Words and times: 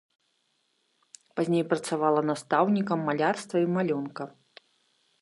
Пазней 1.39 1.63
працавала 1.73 2.21
настаўнікам 2.31 2.99
малярства 3.11 3.57
і 3.67 3.71
малюнка. 3.79 4.23